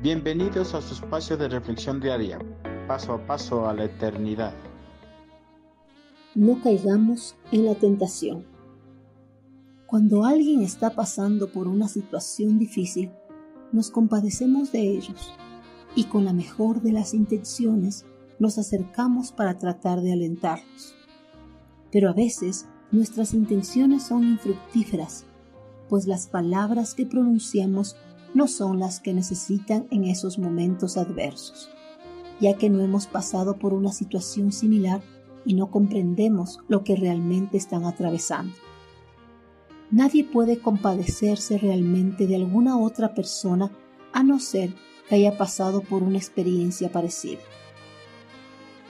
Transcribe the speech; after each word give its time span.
Bienvenidos 0.00 0.74
a 0.74 0.80
su 0.80 0.94
espacio 0.94 1.36
de 1.36 1.48
reflexión 1.48 1.98
diaria, 1.98 2.38
paso 2.86 3.14
a 3.14 3.26
paso 3.26 3.68
a 3.68 3.74
la 3.74 3.86
eternidad. 3.86 4.54
No 6.36 6.62
caigamos 6.62 7.34
en 7.50 7.64
la 7.64 7.74
tentación. 7.74 8.46
Cuando 9.88 10.24
alguien 10.24 10.62
está 10.62 10.90
pasando 10.90 11.50
por 11.50 11.66
una 11.66 11.88
situación 11.88 12.60
difícil, 12.60 13.10
nos 13.72 13.90
compadecemos 13.90 14.70
de 14.70 14.82
ellos 14.82 15.34
y 15.96 16.04
con 16.04 16.24
la 16.24 16.32
mejor 16.32 16.80
de 16.80 16.92
las 16.92 17.12
intenciones 17.12 18.06
nos 18.38 18.56
acercamos 18.56 19.32
para 19.32 19.58
tratar 19.58 20.00
de 20.00 20.12
alentarlos. 20.12 20.94
Pero 21.90 22.08
a 22.08 22.12
veces 22.12 22.68
nuestras 22.92 23.34
intenciones 23.34 24.04
son 24.04 24.22
infructíferas, 24.22 25.24
pues 25.88 26.06
las 26.06 26.28
palabras 26.28 26.94
que 26.94 27.04
pronunciamos 27.04 27.96
no 28.34 28.46
son 28.48 28.78
las 28.78 29.00
que 29.00 29.14
necesitan 29.14 29.86
en 29.90 30.04
esos 30.04 30.38
momentos 30.38 30.96
adversos, 30.96 31.70
ya 32.40 32.54
que 32.56 32.70
no 32.70 32.80
hemos 32.80 33.06
pasado 33.06 33.58
por 33.58 33.72
una 33.74 33.92
situación 33.92 34.52
similar 34.52 35.02
y 35.44 35.54
no 35.54 35.70
comprendemos 35.70 36.60
lo 36.68 36.84
que 36.84 36.96
realmente 36.96 37.56
están 37.56 37.84
atravesando. 37.84 38.54
Nadie 39.90 40.24
puede 40.24 40.58
compadecerse 40.58 41.56
realmente 41.56 42.26
de 42.26 42.36
alguna 42.36 42.78
otra 42.78 43.14
persona 43.14 43.72
a 44.12 44.22
no 44.22 44.38
ser 44.38 44.74
que 45.08 45.14
haya 45.14 45.38
pasado 45.38 45.80
por 45.80 46.02
una 46.02 46.18
experiencia 46.18 46.92
parecida. 46.92 47.40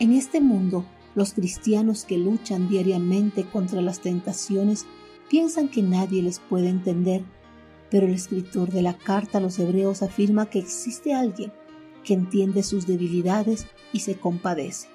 En 0.00 0.12
este 0.12 0.40
mundo, 0.40 0.84
los 1.14 1.34
cristianos 1.34 2.04
que 2.04 2.18
luchan 2.18 2.68
diariamente 2.68 3.44
contra 3.44 3.80
las 3.80 4.00
tentaciones 4.00 4.86
piensan 5.28 5.68
que 5.68 5.82
nadie 5.82 6.22
les 6.22 6.40
puede 6.40 6.68
entender 6.68 7.24
pero 7.90 8.06
el 8.06 8.14
escritor 8.14 8.70
de 8.70 8.82
la 8.82 8.96
carta 8.96 9.38
a 9.38 9.40
los 9.40 9.58
hebreos 9.58 10.02
afirma 10.02 10.50
que 10.50 10.58
existe 10.58 11.14
alguien 11.14 11.52
que 12.04 12.14
entiende 12.14 12.62
sus 12.62 12.86
debilidades 12.86 13.66
y 13.92 14.00
se 14.00 14.16
compadece. 14.16 14.88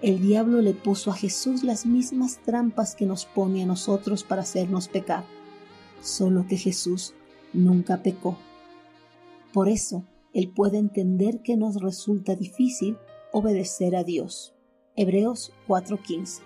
El 0.00 0.20
diablo 0.20 0.60
le 0.62 0.74
puso 0.74 1.12
a 1.12 1.14
Jesús 1.14 1.62
las 1.62 1.86
mismas 1.86 2.40
trampas 2.42 2.96
que 2.96 3.06
nos 3.06 3.24
pone 3.24 3.62
a 3.62 3.66
nosotros 3.66 4.24
para 4.24 4.42
hacernos 4.42 4.88
pecar, 4.88 5.24
solo 6.00 6.44
que 6.48 6.56
Jesús 6.56 7.14
nunca 7.52 8.02
pecó. 8.02 8.36
Por 9.52 9.68
eso, 9.68 10.04
Él 10.34 10.50
puede 10.50 10.78
entender 10.78 11.42
que 11.42 11.56
nos 11.56 11.80
resulta 11.80 12.34
difícil 12.34 12.96
obedecer 13.32 13.94
a 13.94 14.02
Dios. 14.02 14.54
Hebreos 14.96 15.52
4:15 15.68 16.42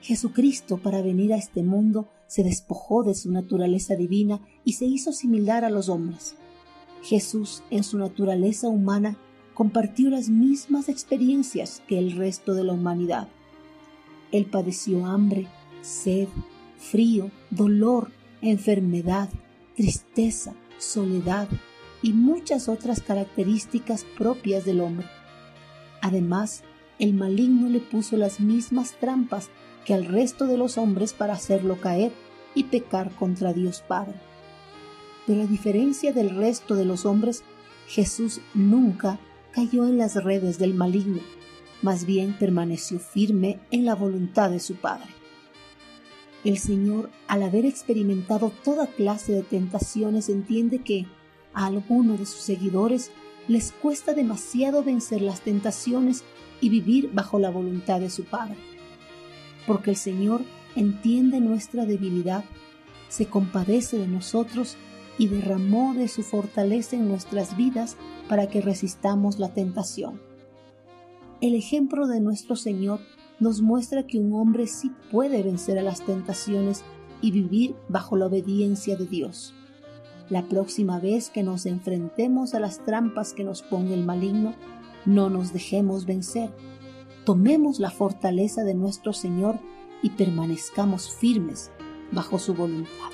Jesucristo 0.00 0.78
para 0.78 1.00
venir 1.00 1.32
a 1.32 1.36
este 1.36 1.62
mundo 1.62 2.08
se 2.32 2.42
despojó 2.42 3.02
de 3.02 3.14
su 3.14 3.30
naturaleza 3.30 3.94
divina 3.94 4.40
y 4.64 4.72
se 4.72 4.86
hizo 4.86 5.12
similar 5.12 5.66
a 5.66 5.68
los 5.68 5.90
hombres. 5.90 6.34
Jesús, 7.02 7.62
en 7.68 7.84
su 7.84 7.98
naturaleza 7.98 8.68
humana, 8.68 9.18
compartió 9.52 10.08
las 10.08 10.30
mismas 10.30 10.88
experiencias 10.88 11.82
que 11.86 11.98
el 11.98 12.12
resto 12.12 12.54
de 12.54 12.64
la 12.64 12.72
humanidad. 12.72 13.28
Él 14.30 14.46
padeció 14.46 15.04
hambre, 15.04 15.46
sed, 15.82 16.26
frío, 16.78 17.30
dolor, 17.50 18.10
enfermedad, 18.40 19.28
tristeza, 19.76 20.54
soledad 20.78 21.48
y 22.00 22.14
muchas 22.14 22.66
otras 22.66 23.02
características 23.02 24.06
propias 24.16 24.64
del 24.64 24.80
hombre. 24.80 25.06
Además, 26.00 26.62
el 26.98 27.12
maligno 27.12 27.68
le 27.68 27.80
puso 27.80 28.16
las 28.16 28.40
mismas 28.40 28.98
trampas 28.98 29.50
que 29.84 29.94
al 29.94 30.04
resto 30.06 30.46
de 30.46 30.56
los 30.56 30.78
hombres 30.78 31.12
para 31.12 31.34
hacerlo 31.34 31.80
caer 31.80 32.12
y 32.54 32.64
pecar 32.64 33.10
contra 33.14 33.52
Dios 33.52 33.82
Padre. 33.86 34.14
Pero 35.26 35.42
a 35.42 35.46
diferencia 35.46 36.12
del 36.12 36.30
resto 36.30 36.74
de 36.74 36.84
los 36.84 37.06
hombres, 37.06 37.42
Jesús 37.88 38.40
nunca 38.54 39.18
cayó 39.52 39.86
en 39.86 39.98
las 39.98 40.22
redes 40.22 40.58
del 40.58 40.74
maligno, 40.74 41.20
más 41.82 42.06
bien 42.06 42.36
permaneció 42.38 42.98
firme 42.98 43.60
en 43.70 43.84
la 43.84 43.94
voluntad 43.94 44.50
de 44.50 44.60
su 44.60 44.74
Padre. 44.76 45.08
El 46.44 46.58
Señor, 46.58 47.10
al 47.28 47.42
haber 47.42 47.66
experimentado 47.66 48.52
toda 48.64 48.88
clase 48.88 49.32
de 49.32 49.42
tentaciones, 49.42 50.28
entiende 50.28 50.78
que 50.78 51.06
a 51.54 51.66
algunos 51.66 52.18
de 52.18 52.26
sus 52.26 52.40
seguidores 52.40 53.10
les 53.46 53.72
cuesta 53.72 54.14
demasiado 54.14 54.82
vencer 54.82 55.22
las 55.22 55.40
tentaciones 55.40 56.24
y 56.60 56.68
vivir 56.68 57.10
bajo 57.12 57.38
la 57.38 57.50
voluntad 57.50 58.00
de 58.00 58.10
su 58.10 58.24
Padre 58.24 58.56
porque 59.66 59.90
el 59.90 59.96
Señor 59.96 60.42
entiende 60.76 61.40
nuestra 61.40 61.84
debilidad, 61.84 62.44
se 63.08 63.26
compadece 63.26 63.98
de 63.98 64.08
nosotros 64.08 64.76
y 65.18 65.28
derramó 65.28 65.94
de 65.94 66.08
su 66.08 66.22
fortaleza 66.22 66.96
en 66.96 67.08
nuestras 67.08 67.56
vidas 67.56 67.96
para 68.28 68.48
que 68.48 68.60
resistamos 68.60 69.38
la 69.38 69.52
tentación. 69.52 70.20
El 71.40 71.54
ejemplo 71.54 72.06
de 72.06 72.20
nuestro 72.20 72.56
Señor 72.56 73.00
nos 73.40 73.60
muestra 73.60 74.06
que 74.06 74.18
un 74.18 74.32
hombre 74.34 74.66
sí 74.66 74.92
puede 75.10 75.42
vencer 75.42 75.78
a 75.78 75.82
las 75.82 76.00
tentaciones 76.06 76.84
y 77.20 77.32
vivir 77.32 77.74
bajo 77.88 78.16
la 78.16 78.26
obediencia 78.26 78.96
de 78.96 79.06
Dios. 79.06 79.54
La 80.28 80.48
próxima 80.48 81.00
vez 81.00 81.30
que 81.30 81.42
nos 81.42 81.66
enfrentemos 81.66 82.54
a 82.54 82.60
las 82.60 82.84
trampas 82.84 83.32
que 83.32 83.44
nos 83.44 83.62
ponga 83.62 83.94
el 83.94 84.04
maligno, 84.04 84.54
no 85.04 85.28
nos 85.28 85.52
dejemos 85.52 86.06
vencer, 86.06 86.50
tomemos 87.24 87.78
la 87.78 87.90
fortaleza 87.90 88.64
de 88.64 88.74
nuestro 88.74 89.12
Señor 89.12 89.58
y 90.02 90.10
permanezcamos 90.10 91.10
firmes 91.10 91.70
bajo 92.10 92.38
su 92.38 92.54
voluntad. 92.54 93.10